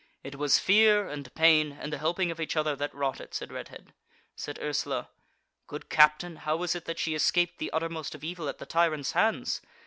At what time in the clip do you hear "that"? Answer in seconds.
2.75-2.91, 6.85-6.97